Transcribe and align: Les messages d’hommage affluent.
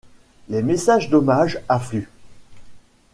Les 0.49 0.63
messages 0.63 1.11
d’hommage 1.11 1.59
affluent. 1.69 2.09